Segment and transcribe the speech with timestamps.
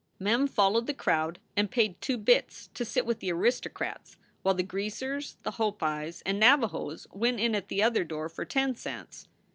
[0.17, 4.63] Mem followed the crowd and paid "two bits" to sit with the aristocrats, while the
[4.63, 9.27] Greasers, the Hopis, and Navajos went in at the other door for ten cents.